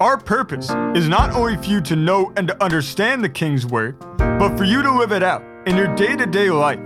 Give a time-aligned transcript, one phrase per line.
[0.00, 3.96] Our purpose is not only for you to know and to understand the King's Word,
[4.18, 6.80] but for you to live it out in your day to day life.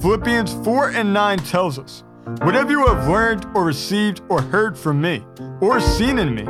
[0.00, 2.04] Philippians 4 and 9 tells us
[2.42, 5.24] whatever you have learned or received or heard from me
[5.60, 6.44] or seen in me,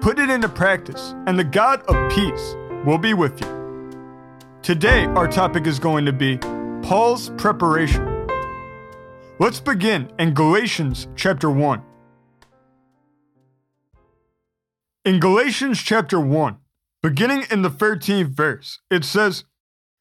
[0.00, 2.54] put it into practice, and the God of peace
[2.84, 3.90] will be with you.
[4.62, 6.38] Today, our topic is going to be
[6.82, 8.28] Paul's preparation.
[9.40, 11.82] Let's begin in Galatians chapter 1.
[15.06, 16.56] In Galatians chapter 1,
[17.00, 19.44] beginning in the 13th verse, it says,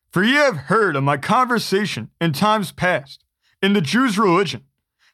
[0.09, 3.23] For ye have heard of my conversation in times past,
[3.61, 4.63] in the Jews' religion,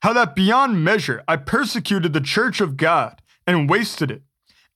[0.02, 4.22] how that beyond measure I persecuted the church of God and wasted it,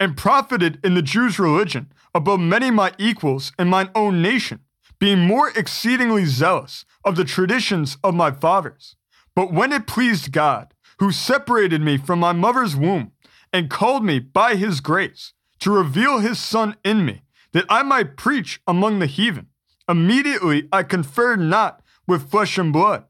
[0.01, 4.65] and profited in the Jews' religion above many my equals in mine own nation,
[4.99, 8.97] being more exceedingly zealous of the traditions of my fathers.
[9.33, 13.13] But when it pleased God, who separated me from my mother's womb,
[13.55, 17.21] and called me by his grace to reveal his Son in me,
[17.53, 19.47] that I might preach among the heathen.
[19.87, 23.05] Immediately I conferred not with flesh and blood,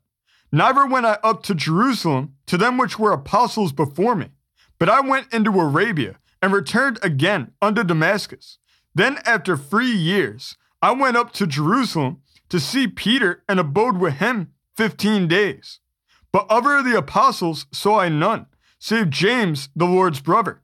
[0.51, 4.29] neither went I up to Jerusalem to them which were apostles before me,
[4.77, 8.59] but I went into Arabia and returned again unto Damascus.
[8.93, 14.15] Then after three years I went up to Jerusalem to see Peter and abode with
[14.15, 15.79] him fifteen days.
[16.31, 18.45] But other of the apostles saw I none
[18.85, 20.61] save James, the Lord's brother.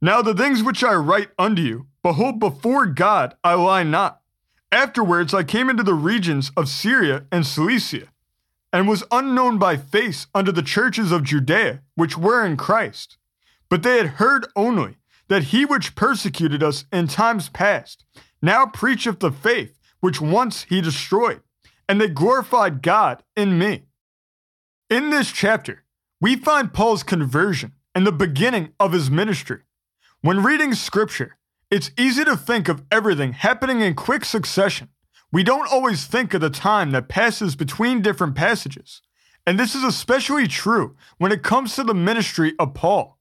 [0.00, 4.20] Now the things which I write unto you, behold, before God I lie not.
[4.70, 8.12] Afterwards I came into the regions of Syria and Cilicia,
[8.72, 13.18] and was unknown by face unto the churches of Judea, which were in Christ.
[13.68, 18.04] But they had heard only that he which persecuted us in times past
[18.40, 21.42] now preacheth the faith which once he destroyed,
[21.88, 23.86] and they glorified God in me.
[24.88, 25.82] In this chapter,
[26.20, 29.60] we find Paul's conversion and the beginning of his ministry.
[30.20, 31.38] When reading scripture,
[31.70, 34.88] it's easy to think of everything happening in quick succession.
[35.30, 39.02] We don't always think of the time that passes between different passages.
[39.46, 43.18] And this is especially true when it comes to the ministry of Paul.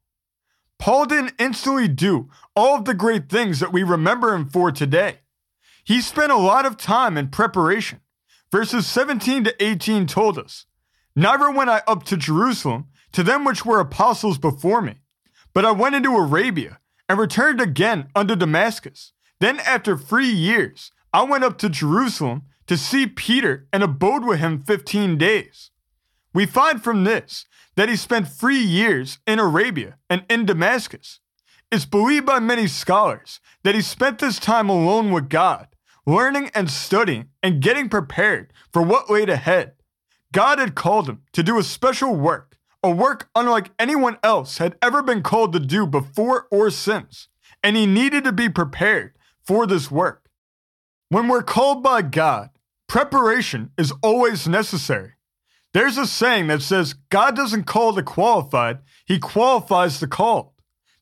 [0.80, 5.20] Paul didn't instantly do all of the great things that we remember him for today.
[5.84, 8.02] He spent a lot of time in preparation.
[8.52, 10.66] Verses 17 to 18 told us
[11.20, 14.98] Neither went I up to Jerusalem to them which were apostles before me,
[15.52, 16.78] but I went into Arabia
[17.10, 19.14] and returned again unto Damascus.
[19.40, 24.38] Then after three years, I went up to Jerusalem to see Peter and abode with
[24.38, 25.72] him fifteen days.
[26.36, 31.20] We find from this that he spent three years in Arabia and in Damascus.
[31.72, 35.70] It's believed by many scholars that he spent this time alone with God,
[36.06, 39.74] learning and studying and getting prepared for what laid ahead.
[40.32, 44.78] God had called him to do a special work, a work unlike anyone else had
[44.82, 47.28] ever been called to do before or since,
[47.64, 50.30] and he needed to be prepared for this work.
[51.10, 52.50] When we're called by God,
[52.88, 55.14] preparation is always necessary.
[55.74, 60.52] There's a saying that says God doesn't call the qualified, he qualifies the called.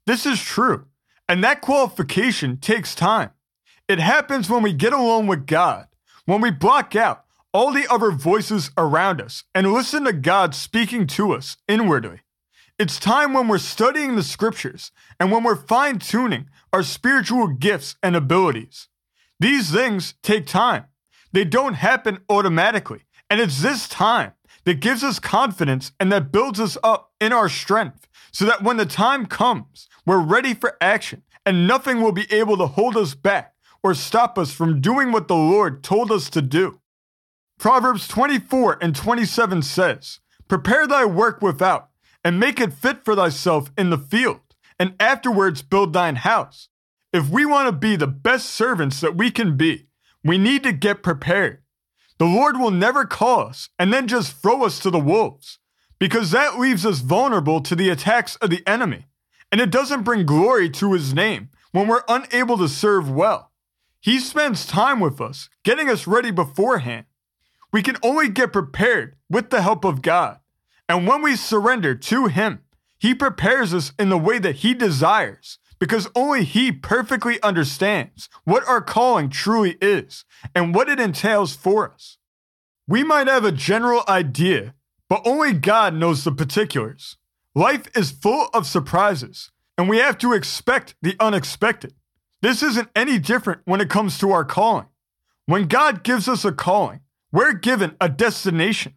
[0.06, 0.85] This is true,
[1.28, 3.31] and that qualification takes time.
[3.88, 5.88] It happens when we get alone with God,
[6.25, 7.25] when we block out
[7.55, 12.19] all the other voices around us and listen to God speaking to us inwardly.
[12.77, 17.95] It's time when we're studying the scriptures and when we're fine tuning our spiritual gifts
[18.03, 18.89] and abilities.
[19.39, 20.88] These things take time,
[21.31, 23.03] they don't happen automatically.
[23.29, 24.33] And it's this time
[24.66, 28.75] that gives us confidence and that builds us up in our strength so that when
[28.75, 33.16] the time comes, we're ready for action and nothing will be able to hold us
[33.16, 36.81] back or stop us from doing what the Lord told us to do.
[37.57, 41.90] Proverbs 24 and 27 says, Prepare thy work without,
[42.23, 44.41] and make it fit for thyself in the field,
[44.79, 46.69] and afterwards build thine house.
[47.13, 49.87] If we want to be the best servants that we can be,
[50.23, 51.61] we need to get prepared.
[52.17, 55.59] The Lord will never call us and then just throw us to the wolves,
[55.97, 59.08] because that leaves us vulnerable to the attacks of the enemy,
[59.51, 63.51] and it doesn't bring glory to his name when we're unable to serve well.
[64.01, 67.05] He spends time with us, getting us ready beforehand.
[67.75, 70.39] We can only get prepared with the help of God.
[70.87, 72.61] And when we surrender to Him,
[72.97, 78.66] He prepares us in the way that He desires because only He perfectly understands what
[78.66, 80.23] our calling truly is
[80.55, 82.17] and what it entails for us.
[82.87, 84.73] We might have a general idea,
[85.09, 87.17] but only God knows the particulars.
[87.53, 91.93] Life is full of surprises, and we have to expect the unexpected.
[92.41, 94.87] This isn't any different when it comes to our calling.
[95.45, 97.01] When God gives us a calling,
[97.35, 98.93] we're given a destination,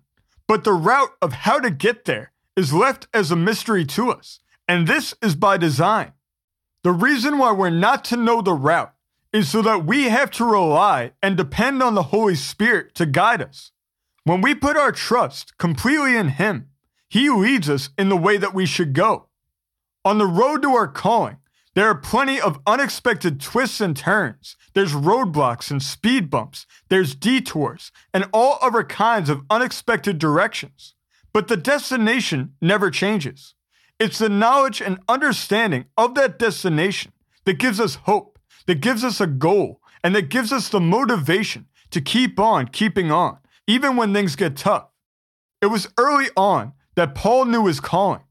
[0.47, 4.39] but the route of how to get there is left as a mystery to us,
[4.69, 6.13] and this is by design.
[6.85, 8.95] The reason why we're not to know the route
[9.33, 13.43] is so that we have to rely and depend on the Holy Spirit to guide
[13.43, 13.73] us.
[14.23, 16.69] When we put our trust completely in Him,
[17.09, 19.27] He leads us in the way that we should go.
[20.05, 21.39] On the road to our calling,
[21.75, 24.57] there are plenty of unexpected twists and turns.
[24.79, 26.65] There's roadblocks and speed bumps.
[26.89, 30.95] There's detours and all other kinds of unexpected directions.
[31.33, 33.55] But the destination never changes.
[33.99, 37.11] It's the knowledge and understanding of that destination
[37.45, 41.67] that gives us hope, that gives us a goal, and that gives us the motivation
[41.91, 44.91] to keep on keeping on, even when things get tough.
[45.61, 48.23] It was early on that Paul knew his calling,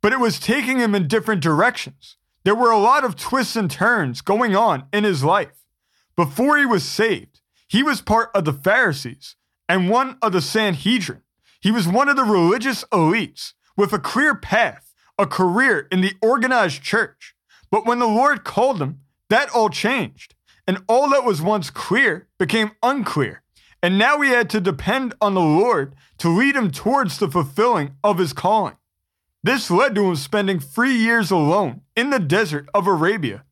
[0.00, 2.18] but it was taking him in different directions.
[2.44, 5.57] There were a lot of twists and turns going on in his life.
[6.18, 9.36] Before he was saved, he was part of the Pharisees
[9.68, 11.22] and one of the Sanhedrin.
[11.60, 16.14] He was one of the religious elites with a clear path, a career in the
[16.20, 17.36] organized church.
[17.70, 18.98] But when the Lord called him,
[19.30, 20.34] that all changed,
[20.66, 23.44] and all that was once clear became unclear.
[23.80, 27.92] And now he had to depend on the Lord to lead him towards the fulfilling
[28.02, 28.74] of his calling.
[29.44, 33.44] This led to him spending three years alone in the desert of Arabia.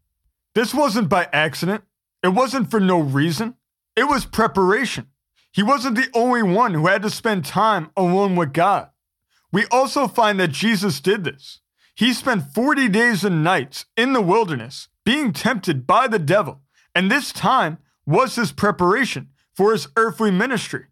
[0.57, 1.85] This wasn't by accident,
[2.27, 3.55] it wasn't for no reason,
[3.95, 5.07] it was preparation.
[5.53, 8.91] He wasn't the only one who had to spend time alone with God.
[9.53, 11.61] We also find that Jesus did this.
[11.95, 16.63] He spent 40 days and nights in the wilderness being tempted by the devil,
[16.97, 20.87] and this time was his preparation for his earthly ministry.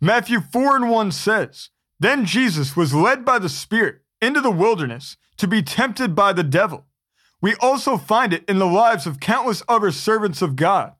[0.00, 1.68] Matthew 4 and 1 says,
[2.00, 6.42] Then Jesus was led by the Spirit into the wilderness to be tempted by the
[6.42, 6.86] devil.
[7.42, 10.92] We also find it in the lives of countless other servants of God,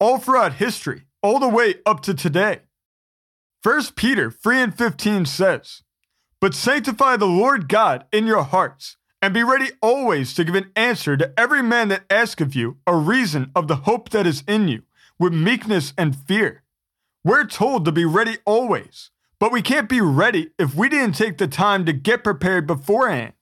[0.00, 2.60] all throughout history, all the way up to today.
[3.62, 5.82] 1 Peter 3 and 15 says,
[6.40, 10.72] But sanctify the Lord God in your hearts, and be ready always to give an
[10.74, 14.42] answer to every man that asks of you a reason of the hope that is
[14.48, 14.82] in you,
[15.18, 16.64] with meekness and fear.
[17.22, 21.38] We're told to be ready always, but we can't be ready if we didn't take
[21.38, 23.34] the time to get prepared beforehand.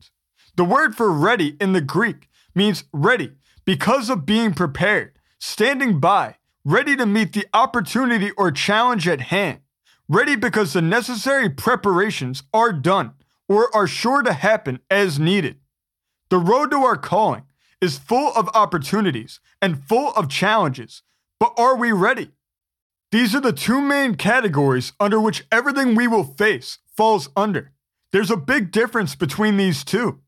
[0.56, 3.32] The word for ready in the Greek means ready
[3.64, 9.61] because of being prepared, standing by, ready to meet the opportunity or challenge at hand,
[10.08, 13.12] ready because the necessary preparations are done
[13.49, 15.56] or are sure to happen as needed.
[16.31, 17.44] The road to our calling
[17.81, 21.03] is full of opportunities and full of challenges,
[21.38, 22.31] but are we ready?
[23.11, 27.73] These are the two main categories under which everything we will face falls under.
[28.12, 30.20] There's a big difference between these two.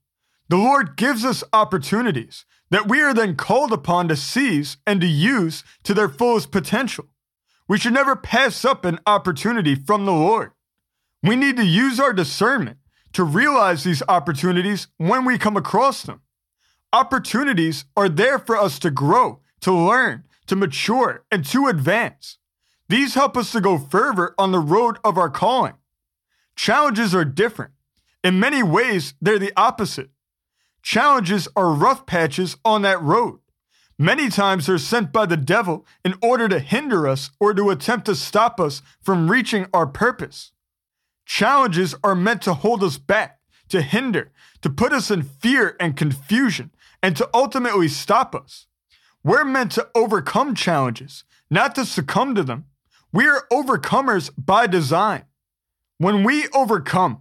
[0.52, 5.06] The Lord gives us opportunities that we are then called upon to seize and to
[5.06, 7.06] use to their fullest potential.
[7.68, 10.50] We should never pass up an opportunity from the Lord.
[11.22, 12.76] We need to use our discernment
[13.14, 16.20] to realize these opportunities when we come across them.
[16.92, 22.36] Opportunities are there for us to grow, to learn, to mature, and to advance.
[22.90, 25.76] These help us to go further on the road of our calling.
[26.56, 27.72] Challenges are different.
[28.22, 30.10] In many ways, they're the opposite.
[30.82, 33.38] Challenges are rough patches on that road.
[33.98, 38.06] Many times they're sent by the devil in order to hinder us or to attempt
[38.06, 40.50] to stop us from reaching our purpose.
[41.24, 45.96] Challenges are meant to hold us back, to hinder, to put us in fear and
[45.96, 48.66] confusion, and to ultimately stop us.
[49.22, 52.64] We're meant to overcome challenges, not to succumb to them.
[53.12, 55.24] We are overcomers by design.
[55.98, 57.20] When we overcome,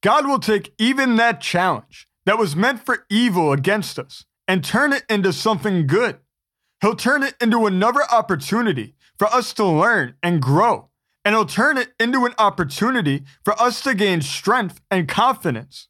[0.00, 4.92] God will take even that challenge that was meant for evil against us and turn
[4.92, 6.20] it into something good.
[6.80, 10.90] He'll turn it into another opportunity for us to learn and grow,
[11.24, 15.88] and he'll turn it into an opportunity for us to gain strength and confidence.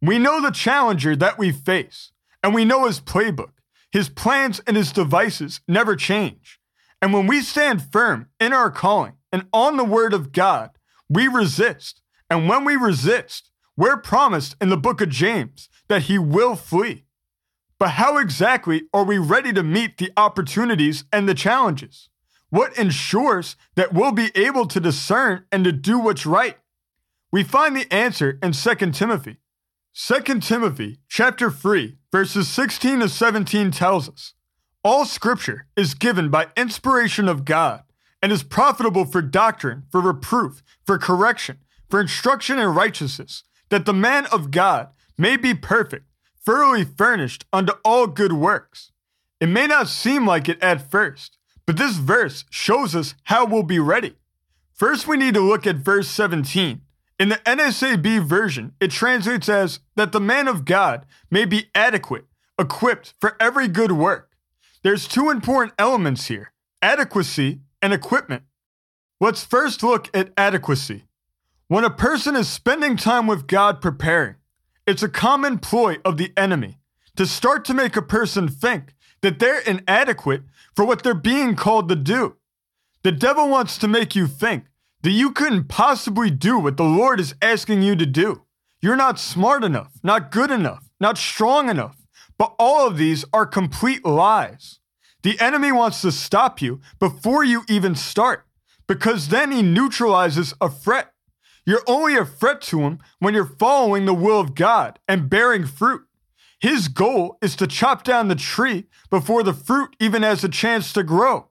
[0.00, 2.12] We know the challenger that we face,
[2.42, 3.52] and we know his playbook.
[3.92, 6.60] His plans and his devices never change.
[7.02, 10.70] And when we stand firm in our calling and on the word of God,
[11.10, 12.00] we resist.
[12.30, 17.04] And when we resist, we're promised in the book of James that he will flee.
[17.78, 22.08] But how exactly are we ready to meet the opportunities and the challenges?
[22.50, 26.58] What ensures that we'll be able to discern and to do what's right?
[27.32, 29.38] We find the answer in 2 Timothy.
[29.94, 34.34] 2 Timothy chapter 3 verses 16 to 17 tells us,
[34.84, 37.82] all scripture is given by inspiration of God
[38.22, 43.92] and is profitable for doctrine, for reproof, for correction, for instruction in righteousness, that the
[43.92, 46.06] man of God may be perfect,
[46.44, 48.92] thoroughly furnished unto all good works.
[49.40, 53.62] It may not seem like it at first, but this verse shows us how we'll
[53.62, 54.16] be ready.
[54.72, 56.80] First, we need to look at verse 17.
[57.18, 62.24] In the NASB version, it translates as that the man of God may be adequate,
[62.58, 64.30] equipped for every good work.
[64.82, 66.52] There's two important elements here
[66.82, 68.42] adequacy and equipment.
[69.20, 71.04] Let's first look at adequacy.
[71.68, 74.34] When a person is spending time with God preparing,
[74.86, 76.78] it's a common ploy of the enemy
[77.16, 80.42] to start to make a person think that they're inadequate
[80.76, 82.36] for what they're being called to do.
[83.02, 84.64] The devil wants to make you think
[85.02, 88.42] that you couldn't possibly do what the Lord is asking you to do.
[88.80, 91.96] You're not smart enough, not good enough, not strong enough.
[92.36, 94.80] But all of these are complete lies.
[95.22, 98.44] The enemy wants to stop you before you even start,
[98.86, 101.13] because then he neutralizes a threat.
[101.66, 105.66] You're only a threat to him when you're following the will of God and bearing
[105.66, 106.02] fruit.
[106.60, 110.92] His goal is to chop down the tree before the fruit even has a chance
[110.92, 111.48] to grow.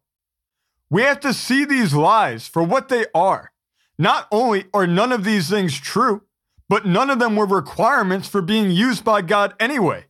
[0.90, 3.52] We have to see these lies for what they are.
[3.98, 6.24] Not only are none of these things true,
[6.70, 10.06] but none of them were requirements for being used by God anyway.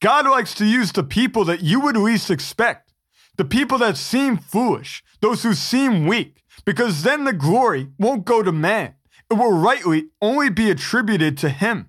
[0.00, 2.92] God likes to use the people that you would least expect,
[3.36, 8.42] the people that seem foolish, those who seem weak, because then the glory won't go
[8.42, 8.94] to man.
[9.32, 11.88] It will rightly only be attributed to him.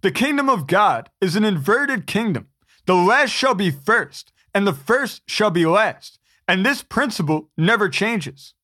[0.00, 2.48] The kingdom of God is an inverted kingdom.
[2.86, 6.18] The last shall be first, and the first shall be last.
[6.48, 8.54] And this principle never changes.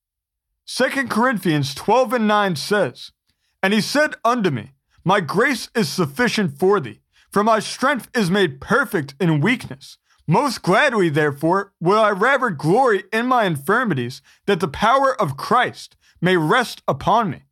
[0.64, 3.12] 2 Corinthians 12 and 9 says,
[3.62, 4.72] And he said unto me,
[5.04, 9.98] My grace is sufficient for thee, for my strength is made perfect in weakness.
[10.26, 15.94] Most gladly, therefore, will I rather glory in my infirmities, that the power of Christ
[16.22, 17.42] may rest upon me.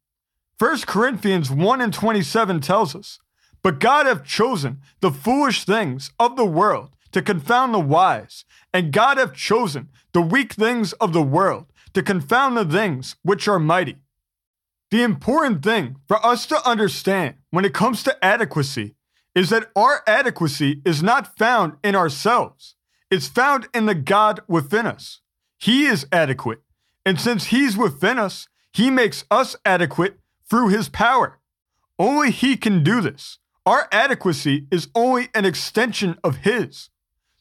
[0.58, 3.18] 1 Corinthians 1 and 27 tells us,
[3.62, 8.92] but God hath chosen the foolish things of the world to confound the wise, and
[8.92, 13.58] God hath chosen the weak things of the world to confound the things which are
[13.58, 13.96] mighty.
[14.90, 18.94] The important thing for us to understand when it comes to adequacy
[19.34, 22.76] is that our adequacy is not found in ourselves.
[23.10, 25.20] It's found in the God within us.
[25.58, 26.60] He is adequate.
[27.04, 31.38] And since He's within us, He makes us adequate through His power.
[31.98, 33.38] Only He can do this.
[33.64, 36.90] Our adequacy is only an extension of His.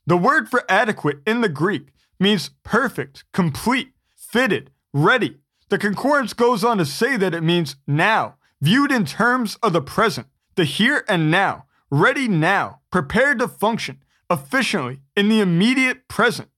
[0.08, 5.38] The word for adequate in the Greek means perfect, complete, fitted, ready.
[5.70, 9.82] The concordance goes on to say that it means now, viewed in terms of the
[9.82, 16.50] present, the here and now, ready now, prepared to function efficiently in the immediate present.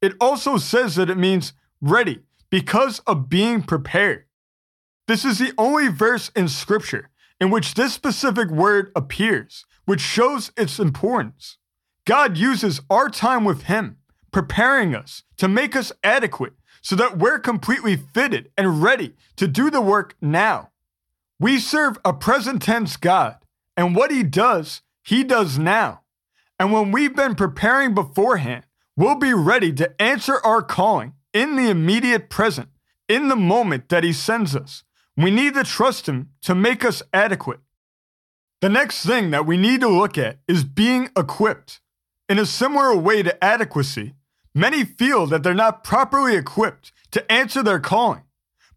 [0.00, 4.24] It also says that it means ready because of being prepared.
[5.10, 10.52] This is the only verse in Scripture in which this specific word appears, which shows
[10.56, 11.58] its importance.
[12.04, 13.96] God uses our time with Him,
[14.30, 19.68] preparing us to make us adequate so that we're completely fitted and ready to do
[19.68, 20.70] the work now.
[21.40, 23.38] We serve a present tense God,
[23.76, 26.02] and what He does, He does now.
[26.56, 28.62] And when we've been preparing beforehand,
[28.96, 32.68] we'll be ready to answer our calling in the immediate present,
[33.08, 34.84] in the moment that He sends us.
[35.16, 37.60] We need to trust Him to make us adequate.
[38.60, 41.80] The next thing that we need to look at is being equipped.
[42.28, 44.14] In a similar way to adequacy,
[44.54, 48.22] many feel that they're not properly equipped to answer their calling.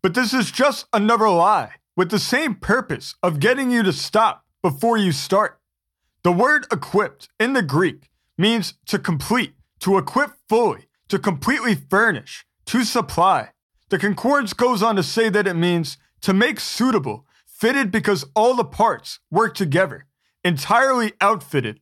[0.02, 4.46] But this is just another lie with the same purpose of getting you to stop
[4.62, 5.60] before you start.
[6.24, 12.46] The word equipped in the Greek means to complete, to equip fully, to completely furnish,
[12.66, 13.50] to supply.
[13.90, 18.56] The concordance goes on to say that it means to make suitable, fitted because all
[18.56, 20.06] the parts work together,
[20.44, 21.80] entirely outfitted.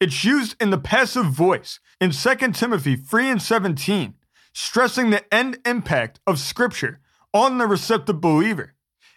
[0.00, 4.14] It's used in the passive voice in 2 Timothy 3 and 17,
[4.52, 7.00] stressing the end impact of Scripture
[7.32, 8.74] on the receptive believer.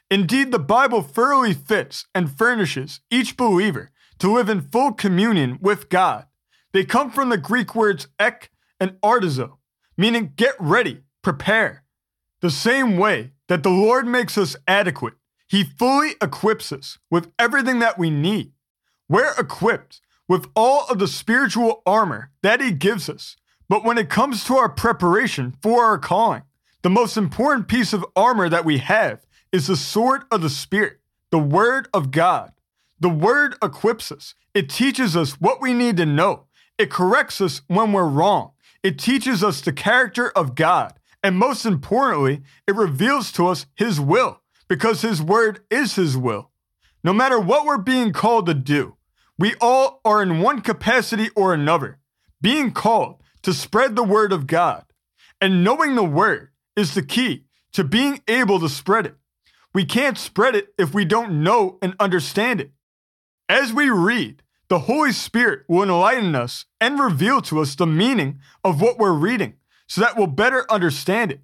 [0.10, 5.90] Indeed, the Bible thoroughly fits and furnishes each believer to live in full communion with
[5.90, 6.28] God.
[6.72, 9.58] They come from the Greek words ek and artizo,
[9.98, 11.84] meaning get ready, prepare.
[12.42, 15.16] The same way that the Lord makes us adequate.
[15.48, 18.52] He fully equips us with everything that we need.
[19.10, 23.38] We're equipped with all of the spiritual armor that He gives us.
[23.70, 26.44] But when it comes to our preparation for our calling,
[26.84, 31.00] the most important piece of armor that we have is the sword of the Spirit,
[31.32, 32.52] the Word of God.
[33.00, 36.46] The Word equips us, it teaches us what we need to know,
[36.78, 38.52] it corrects us when we're wrong,
[38.84, 40.94] it teaches us the character of God,
[41.28, 46.52] and most importantly, it reveals to us His will, because His Word is His will.
[47.04, 48.96] No matter what we're being called to do,
[49.38, 52.00] we all are in one capacity or another,
[52.40, 54.86] being called to spread the Word of God.
[55.42, 57.44] And knowing the Word is the key
[57.74, 59.18] to being able to spread it.
[59.74, 62.72] We can't spread it if we don't know and understand it.
[63.50, 68.40] As we read, the Holy Spirit will enlighten us and reveal to us the meaning
[68.64, 69.56] of what we're reading
[69.88, 71.42] so that we'll better understand it.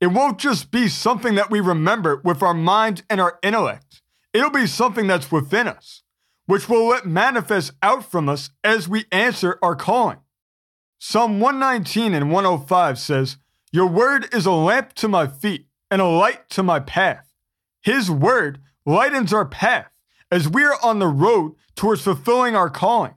[0.00, 4.02] It won't just be something that we remember with our mind and our intellect,
[4.32, 6.02] it'll be something that's within us,
[6.46, 10.18] which will let manifest out from us as we answer our calling.
[10.98, 13.36] Psalm 119 and 105 says,
[13.72, 17.34] Your word is a lamp to my feet and a light to my path.
[17.82, 19.90] His word lightens our path
[20.30, 23.14] as we are on the road towards fulfilling our calling.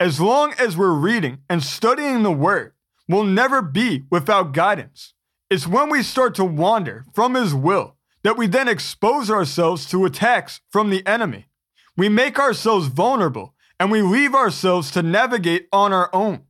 [0.00, 2.72] As long as we're reading and studying the word,
[3.08, 5.14] we'll never be without guidance.
[5.50, 10.04] It's when we start to wander from His will that we then expose ourselves to
[10.04, 11.46] attacks from the enemy.
[11.96, 16.42] We make ourselves vulnerable and we leave ourselves to navigate on our own.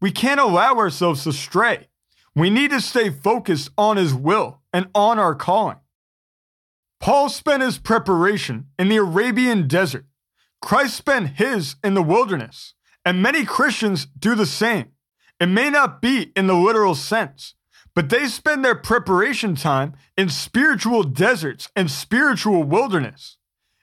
[0.00, 1.88] We can't allow ourselves to stray.
[2.34, 5.78] We need to stay focused on His will and on our calling.
[7.00, 10.06] Paul spent his preparation in the Arabian desert.
[10.60, 14.92] Christ spent his in the wilderness, and many Christians do the same.
[15.38, 17.54] It may not be in the literal sense,
[17.94, 23.36] but they spend their preparation time in spiritual deserts and spiritual wilderness.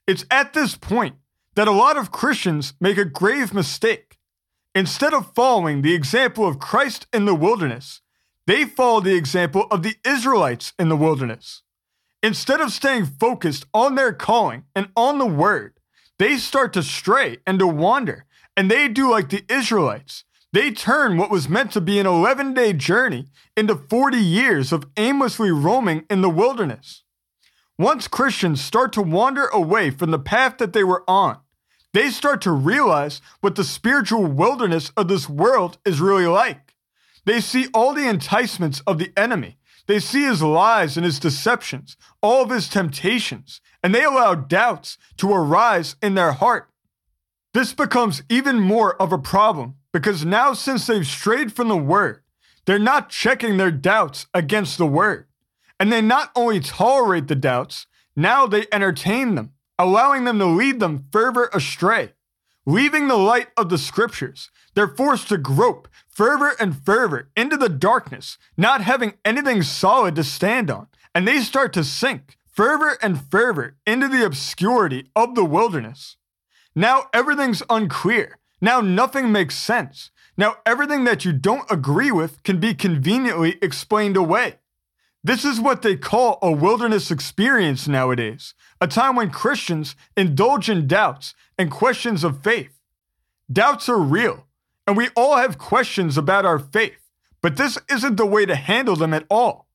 [0.08, 1.16] It's at this point
[1.56, 4.18] that a lot of Christians make a grave mistake.
[4.76, 8.02] Instead of following the example of Christ in the wilderness,
[8.48, 11.62] they follow the example of the Israelites in the wilderness.
[12.24, 15.80] Instead of staying focused on their calling and on the word,
[16.18, 18.26] they start to stray and to wander,
[18.58, 20.24] and they do like the Israelites.
[20.54, 24.88] They turn what was meant to be an 11 day journey into 40 years of
[24.96, 27.04] aimlessly roaming in the wilderness.
[27.78, 31.40] Once Christians start to wander away from the path that they were on,
[31.92, 36.76] they start to realize what the spiritual wilderness of this world is really like.
[37.26, 41.98] They see all the enticements of the enemy they see his lies and his deceptions,
[42.22, 46.70] all of his temptations, and they allow doubts to arise in their heart.
[47.54, 52.24] This becomes even more of a problem because now, since they've strayed from the word,
[52.66, 55.28] they're not checking their doubts against the word.
[55.80, 60.80] And they not only tolerate the doubts, now they entertain them, allowing them to lead
[60.80, 62.14] them further astray.
[62.66, 67.70] Leaving the light of the scriptures, they're forced to grope further and further into the
[67.70, 73.30] darkness, not having anything solid to stand on, and they start to sink further and
[73.30, 76.18] further into the obscurity of the wilderness.
[76.76, 78.38] Now everything's unclear.
[78.64, 80.10] Now nothing makes sense.
[80.38, 84.60] Now everything that you don't agree with can be conveniently explained away.
[85.22, 90.88] This is what they call a wilderness experience nowadays, a time when Christians indulge in
[90.88, 92.80] doubts and questions of faith.
[93.52, 94.48] Doubts are real,
[94.88, 97.10] and we all have questions about our faith,
[97.42, 99.68] but this isn't the way to handle them at all.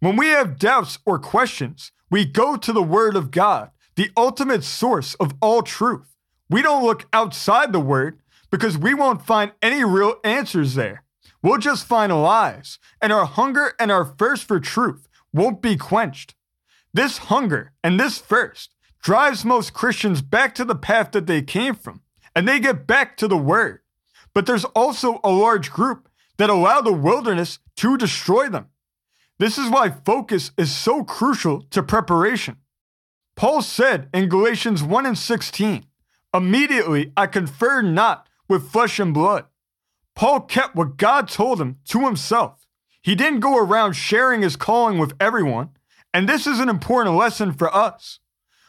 [0.00, 4.64] When we have doubts or questions, we go to the Word of God, the ultimate
[4.64, 6.17] source of all truth.
[6.50, 11.04] We don't look outside the Word because we won't find any real answers there.
[11.42, 16.34] We'll just find lies, and our hunger and our thirst for truth won't be quenched.
[16.92, 21.74] This hunger and this thirst drives most Christians back to the path that they came
[21.74, 22.00] from,
[22.34, 23.80] and they get back to the Word.
[24.34, 26.08] But there's also a large group
[26.38, 28.68] that allow the wilderness to destroy them.
[29.38, 32.56] This is why focus is so crucial to preparation.
[33.36, 35.84] Paul said in Galatians 1 and 16,
[36.34, 39.46] Immediately I conferred not with flesh and blood.
[40.14, 42.66] Paul kept what God told him to himself.
[43.00, 45.70] He didn't go around sharing his calling with everyone,
[46.12, 48.18] and this is an important lesson for us.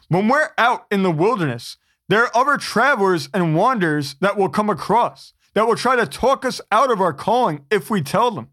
[0.07, 4.69] When we're out in the wilderness, there are other travelers and wanderers that will come
[4.69, 8.49] across that will try to talk us out of our calling if we tell them.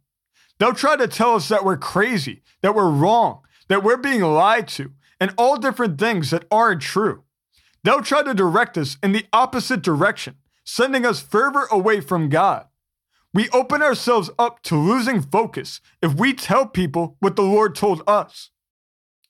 [0.59, 4.69] They'll try to tell us that we're crazy, that we're wrong, that we're being lied
[4.69, 7.23] to, and all different things that aren't true.
[7.87, 12.66] They'll try to direct us in the opposite direction, sending us further away from God.
[13.33, 18.03] We open ourselves up to losing focus if we tell people what the Lord told
[18.09, 18.51] us.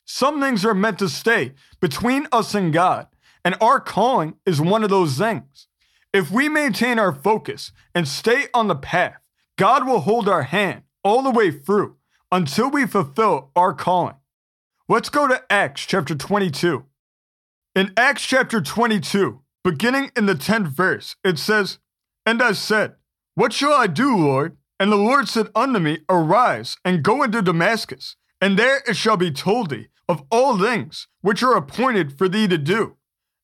[0.06, 3.08] Some things are meant to stay between us and God,
[3.44, 5.68] and our calling is one of those things.
[6.14, 9.18] If we maintain our focus and stay on the path,
[9.58, 11.96] God will hold our hand all the way through
[12.32, 14.16] until we fulfill our calling.
[14.88, 16.86] Let's go to Acts chapter 22.
[17.76, 21.78] In Acts chapter 22, beginning in the 10th verse, it says,
[22.24, 22.94] And I said,
[23.34, 24.56] What shall I do, Lord?
[24.80, 29.18] And the Lord said unto me, Arise and go into Damascus, and there it shall
[29.18, 32.96] be told thee of all things which are appointed for thee to do.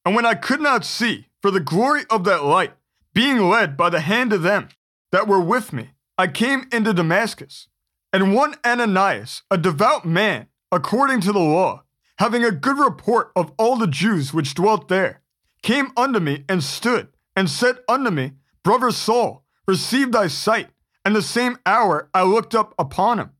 [0.06, 2.72] And when I could not see for the glory of that light,
[3.12, 4.68] being led by the hand of them
[5.10, 7.68] that were with me, I came into Damascus.
[8.14, 11.81] And one Ananias, a devout man, according to the law,
[12.18, 15.22] having a good report of all the Jews which dwelt there,
[15.62, 20.68] came unto me and stood, and said unto me, Brother Saul, receive thy sight.
[21.04, 23.30] And the same hour I looked up upon him.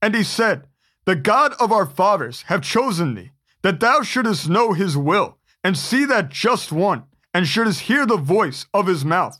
[0.00, 0.66] And he said,
[1.04, 3.32] The God of our fathers have chosen thee,
[3.62, 7.04] that thou shouldest know his will, and see that just one,
[7.34, 9.38] and shouldest hear the voice of his mouth.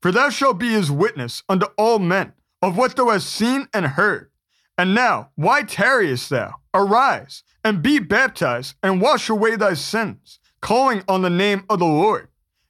[0.00, 3.86] For thou shalt be his witness unto all men of what thou hast seen and
[3.86, 4.31] heard.
[4.78, 6.54] And now, why tarriest thou?
[6.74, 11.84] Arise, and be baptized, and wash away thy sins, calling on the name of the
[11.84, 12.28] Lord.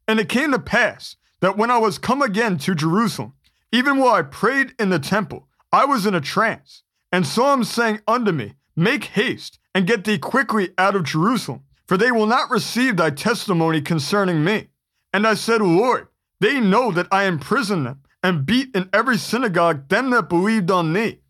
[0.09, 3.35] And it came to pass that when I was come again to Jerusalem,
[3.71, 7.65] even while I prayed in the temple, I was in a trance, and saw him
[7.65, 12.27] saying unto me, Make haste, and get thee quickly out of Jerusalem, for they will
[12.27, 14.69] not receive thy testimony concerning me.
[15.13, 16.09] And I said, Lord,
[16.41, 20.93] they know that I imprisoned them, and beat in every synagogue them that believed on
[20.93, 21.22] thee.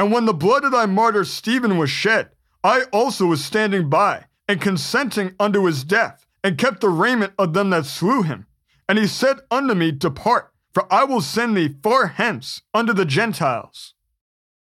[0.00, 2.30] And when the blood of thy martyr Stephen was shed,
[2.64, 7.52] I also was standing by, and consenting unto his death, and kept the raiment of
[7.52, 8.46] them that slew him.
[8.88, 13.04] And he said unto me, Depart, for I will send thee far hence unto the
[13.04, 13.92] Gentiles.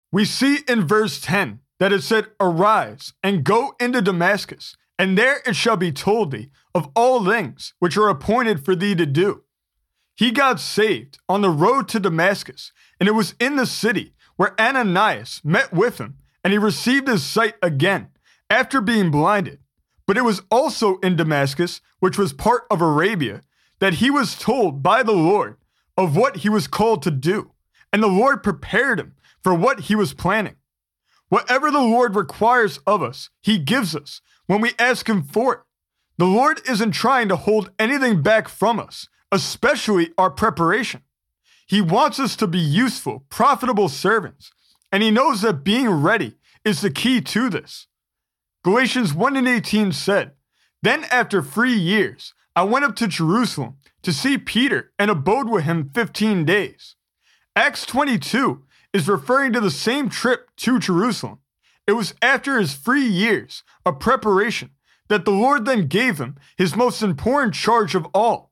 [0.10, 5.42] We see in verse 10 that it said, Arise and go into Damascus, and there
[5.46, 9.44] it shall be told thee of all things which are appointed for thee to do.
[10.16, 12.72] He got saved on the road to Damascus,
[13.02, 17.24] and it was in the city where Ananias met with him, and he received his
[17.24, 18.10] sight again
[18.50, 19.60] after being blinded.
[20.08, 23.42] But it was also in Damascus, which was part of Arabia,
[23.80, 25.58] that he was told by the Lord
[25.98, 27.52] of what he was called to do,
[27.92, 30.56] and the Lord prepared him for what he was planning.
[31.30, 35.60] Whatever the Lord requires of us, he gives us when we ask him for it.
[36.18, 41.02] The Lord isn't trying to hold anything back from us, especially our preparation.
[41.66, 44.52] He wants us to be useful, profitable servants,
[44.92, 47.88] and he knows that being ready is the key to this.
[48.64, 50.32] Galatians 1 and 18 said,
[50.82, 55.64] Then after three years, I went up to Jerusalem to see Peter and abode with
[55.64, 56.96] him 15 days.
[57.56, 61.40] Acts 22 is referring to the same trip to Jerusalem.
[61.88, 64.72] It was after his three years of preparation
[65.10, 68.52] that the Lord then gave him his most important charge of all.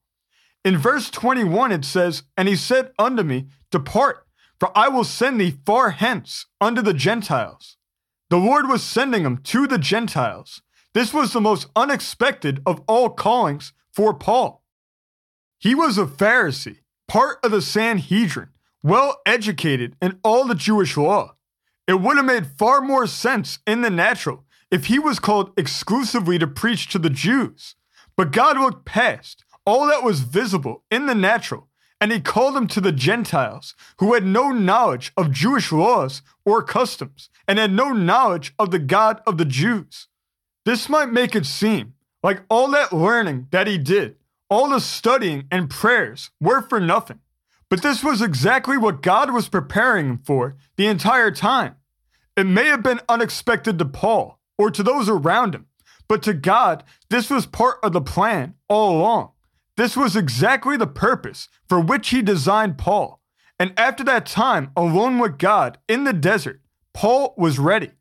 [0.63, 4.25] In verse 21, it says, And he said unto me, Depart,
[4.59, 7.77] for I will send thee far hence unto the Gentiles.
[8.29, 10.61] The Lord was sending him to the Gentiles.
[10.93, 14.63] This was the most unexpected of all callings for Paul.
[15.59, 18.49] He was a Pharisee, part of the Sanhedrin,
[18.81, 21.35] well educated in all the Jewish law.
[21.87, 26.39] It would have made far more sense in the natural if he was called exclusively
[26.39, 27.75] to preach to the Jews.
[28.15, 31.69] But God looked past all that was visible in the natural,
[32.01, 36.61] and he called them to the Gentiles, who had no knowledge of Jewish laws or
[36.61, 40.07] customs, and had no knowledge of the God of the Jews.
[40.65, 44.15] This might make it seem like all that learning that he did,
[44.49, 47.19] all the studying and prayers were for nothing.
[47.69, 51.75] But this was exactly what God was preparing him for the entire time.
[52.35, 55.67] It may have been unexpected to Paul or to those around him,
[56.07, 59.31] but to God, this was part of the plan all along.
[59.75, 63.21] This was exactly the purpose for which he designed Paul.
[63.59, 66.61] And after that time, alone with God in the desert,
[66.93, 67.91] Paul was ready.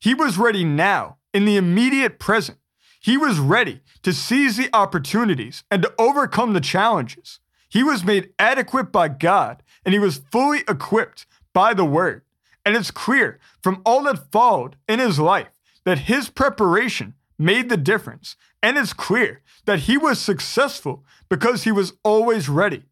[0.00, 2.58] He was ready now, in the immediate present.
[3.00, 7.40] He was ready to seize the opportunities and to overcome the challenges.
[7.68, 12.22] He was made adequate by God, and he was fully equipped by the Word.
[12.64, 15.48] And it's clear from all that followed in his life
[15.84, 18.36] that his preparation made the difference.
[18.62, 22.84] And it's clear that he was successful because he was always ready.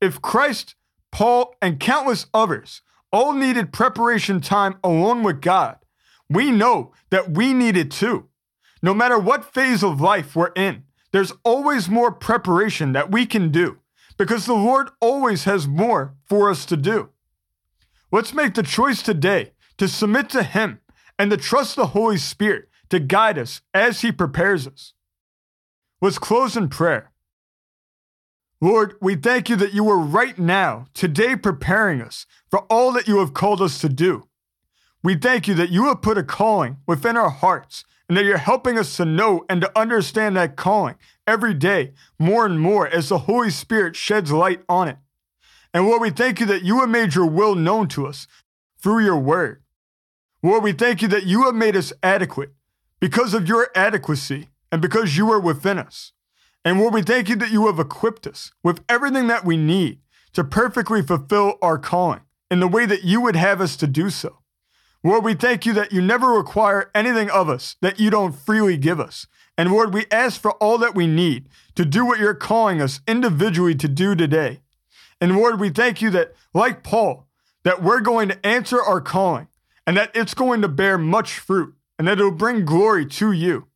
[0.00, 0.74] If Christ,
[1.10, 5.78] Paul, and countless others all needed preparation time alone with God,
[6.30, 8.28] we know that we need it too.
[8.82, 13.50] No matter what phase of life we're in, there's always more preparation that we can
[13.50, 13.78] do
[14.16, 17.10] because the Lord always has more for us to do.
[18.10, 20.80] Let's make the choice today to submit to Him
[21.18, 24.92] and to trust the Holy Spirit to guide us as He prepares us.
[26.02, 27.10] Let's close in prayer.
[28.60, 33.08] Lord, we thank you that you are right now, today, preparing us for all that
[33.08, 34.28] you have called us to do.
[35.02, 38.36] we thank you that you have put a calling within our hearts and that you're
[38.36, 43.08] helping us to know and to understand that calling every day more and more as
[43.08, 44.98] the Holy Spirit sheds light on it.
[45.72, 48.26] And Lord, we thank you that you have made your will known to us
[48.78, 49.62] through your word.
[50.42, 52.52] Lord, we thank you that you have made us adequate
[53.02, 56.12] because of your adequacy and because you are within us.
[56.64, 59.98] And Lord, we thank you that you have equipped us with everything that we need
[60.34, 64.08] to perfectly fulfill our calling in the way that you would have us to do
[64.08, 64.38] so.
[65.02, 68.76] Lord, we thank you that you never require anything of us that you don't freely
[68.76, 69.26] give us.
[69.58, 73.00] And Lord, we ask for all that we need to do what you're calling us
[73.08, 74.60] individually to do today.
[75.20, 77.26] And Lord, we thank you that, like Paul,
[77.64, 79.48] that we're going to answer our calling
[79.88, 83.68] and that it's going to bear much fruit and that it'll bring glory to you.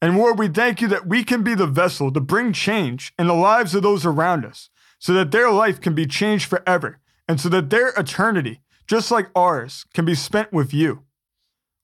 [0.00, 3.26] And Lord, we thank you that we can be the vessel to bring change in
[3.26, 7.40] the lives of those around us so that their life can be changed forever and
[7.40, 11.04] so that their eternity just like ours, can be spent with you.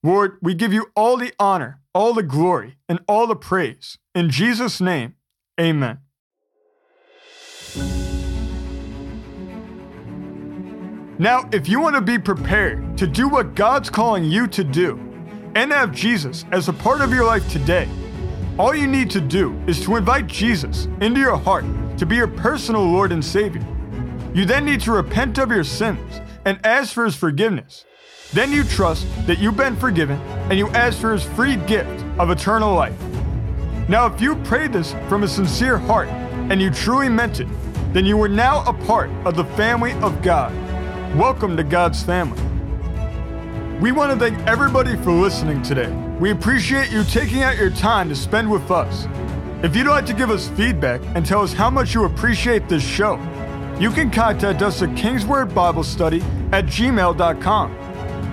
[0.03, 3.99] Lord, we give you all the honor, all the glory, and all the praise.
[4.15, 5.15] In Jesus' name,
[5.61, 5.99] amen.
[11.17, 14.99] Now, if you want to be prepared to do what God's calling you to do
[15.55, 17.89] and have Jesus as a part of your life today,
[18.59, 21.65] all you need to do is to invite Jesus into your heart
[21.99, 23.65] to be your personal Lord and Savior.
[24.35, 27.85] You then need to repent of your sins and ask for his forgiveness.
[28.33, 32.31] Then you trust that you've been forgiven and you ask for his free gift of
[32.31, 33.01] eternal life.
[33.89, 37.49] Now, if you prayed this from a sincere heart and you truly meant it,
[37.93, 40.53] then you are now a part of the family of God.
[41.17, 42.54] Welcome to God's family.
[43.81, 45.91] We want to thank everybody for listening today.
[46.21, 49.09] We appreciate you taking out your time to spend with us.
[49.65, 52.85] If you'd like to give us feedback and tell us how much you appreciate this
[52.85, 53.17] show,
[53.81, 56.21] you can contact us at Kingsword Bible Study
[56.53, 57.73] at gmail.com.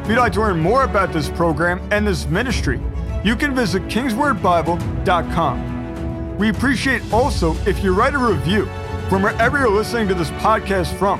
[0.03, 2.79] If you'd like to learn more about this program and this ministry,
[3.23, 6.37] you can visit kingswordbible.com.
[6.37, 8.65] We appreciate also if you write a review
[9.09, 11.19] from wherever you're listening to this podcast from,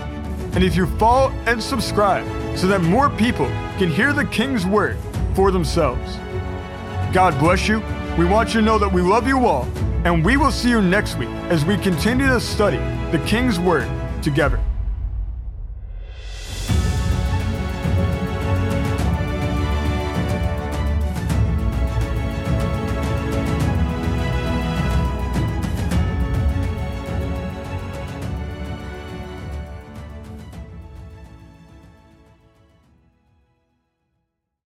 [0.54, 3.50] and if you follow and subscribe so that more people
[3.82, 4.96] can hear the King's Word
[5.34, 6.18] for themselves.
[7.12, 7.80] God bless you.
[8.16, 9.64] We want you to know that we love you all,
[10.06, 12.78] and we will see you next week as we continue to study
[13.12, 13.90] the King's Word
[14.22, 14.60] together.